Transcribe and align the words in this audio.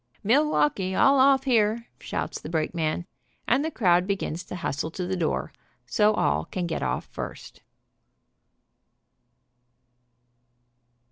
"Milwaukee, 0.23 0.95
all 0.95 1.19
off 1.19 1.43
here," 1.43 1.85
shouts 1.99 2.41
the 2.41 2.49
brakeman, 2.49 3.05
and 3.47 3.63
the 3.63 3.69
crowd 3.69 4.07
begins 4.07 4.43
to 4.45 4.55
hustle 4.55 4.89
to 4.89 5.05
the 5.05 5.15
door, 5.15 5.53
so 5.85 6.13
all 6.15 6.45
can 6.45 6.65
get 6.65 6.81
off 6.81 7.05
first. 7.05 7.61